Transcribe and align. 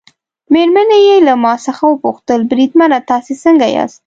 مېرمنې 0.53 0.99
یې 1.07 1.15
له 1.27 1.33
ما 1.43 1.53
څخه 1.65 1.83
وپوښتل: 1.87 2.39
بریدمنه 2.49 2.97
تاسي 3.09 3.33
څنګه 3.43 3.67
یاست؟ 3.75 3.99